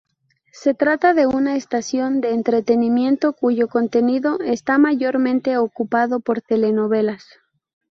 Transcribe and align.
Se 0.51 0.73
trata 0.73 1.13
de 1.13 1.27
una 1.27 1.55
estación 1.55 2.21
de 2.21 2.31
entretenimiento 2.31 3.33
cuyo 3.33 3.67
contenido 3.67 4.39
está 4.39 4.79
mayormente 4.79 5.57
ocupado 5.59 6.21
por 6.21 6.41
telenovelas. 6.41 7.27